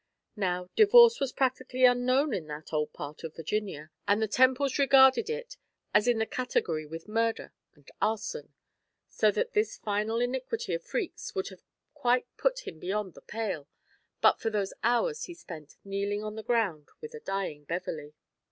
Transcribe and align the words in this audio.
Now, 0.35 0.67
divorce 0.75 1.19
was 1.19 1.31
practically 1.31 1.85
unknown 1.85 2.33
in 2.33 2.47
that 2.47 2.73
old 2.73 2.91
part 2.91 3.23
of 3.23 3.35
Virginia, 3.35 3.91
and 4.07 4.19
the 4.19 4.27
Temples 4.27 4.79
regarded 4.79 5.29
it 5.29 5.57
as 5.93 6.07
in 6.07 6.17
the 6.17 6.25
category 6.25 6.87
with 6.87 7.07
murder 7.07 7.53
and 7.75 7.87
arson; 8.01 8.51
so 9.09 9.29
that 9.29 9.53
this 9.53 9.77
final 9.77 10.19
iniquity 10.19 10.73
of 10.73 10.81
Freke's 10.83 11.35
would 11.35 11.49
have 11.49 11.61
quite 11.93 12.25
put 12.35 12.65
him 12.67 12.79
beyond 12.79 13.13
the 13.13 13.21
pale, 13.21 13.67
but 14.21 14.39
for 14.39 14.49
those 14.49 14.73
hours 14.81 15.25
he 15.25 15.35
spent 15.35 15.77
kneeling 15.85 16.23
on 16.23 16.33
the 16.33 16.41
ground 16.41 16.89
with 16.99 17.11
the 17.11 17.19
dying 17.19 17.63
Beverley. 17.63 18.15